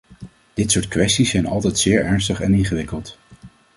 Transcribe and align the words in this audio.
Dit 0.53 0.71
soort 0.71 0.87
kwesties 0.87 1.29
zijn 1.29 1.45
altijd 1.45 1.79
zeer 1.79 2.03
ernstig 2.05 2.41
en 2.41 2.53
ingewikkeld. 2.53 3.17